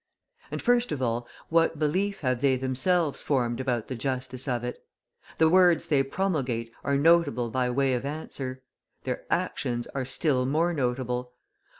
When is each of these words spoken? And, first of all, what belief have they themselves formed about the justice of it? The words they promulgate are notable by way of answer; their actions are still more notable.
And, 0.49 0.63
first 0.63 0.91
of 0.91 0.99
all, 0.99 1.27
what 1.49 1.77
belief 1.77 2.21
have 2.21 2.41
they 2.41 2.55
themselves 2.55 3.21
formed 3.21 3.59
about 3.59 3.87
the 3.87 3.93
justice 3.93 4.47
of 4.47 4.63
it? 4.63 4.83
The 5.37 5.47
words 5.47 5.85
they 5.85 6.01
promulgate 6.01 6.73
are 6.83 6.97
notable 6.97 7.51
by 7.51 7.69
way 7.69 7.93
of 7.93 8.03
answer; 8.03 8.63
their 9.03 9.25
actions 9.29 9.85
are 9.93 10.05
still 10.05 10.47
more 10.47 10.73
notable. 10.73 11.33